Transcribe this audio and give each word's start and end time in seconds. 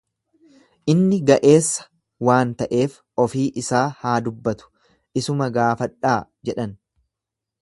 Inni 0.93 1.19
ga'eessa 1.31 1.85
waan 2.29 2.55
ta'ee 2.63 2.87
ofii 3.27 3.45
isaa 3.65 3.85
haa 4.01 4.17
dubbatu, 4.29 4.73
isuma 5.23 5.53
gaafadhaa 5.61 6.19
jedhan. 6.51 6.79